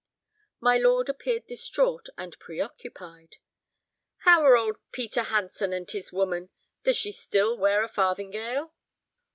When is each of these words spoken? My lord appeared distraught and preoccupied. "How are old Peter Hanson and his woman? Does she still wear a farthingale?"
My 0.59 0.79
lord 0.79 1.09
appeared 1.09 1.45
distraught 1.45 2.07
and 2.17 2.35
preoccupied. 2.39 3.35
"How 4.21 4.41
are 4.41 4.57
old 4.57 4.77
Peter 4.91 5.21
Hanson 5.21 5.73
and 5.73 5.91
his 5.91 6.11
woman? 6.11 6.49
Does 6.83 6.97
she 6.97 7.11
still 7.11 7.55
wear 7.55 7.83
a 7.83 7.87
farthingale?" 7.87 8.73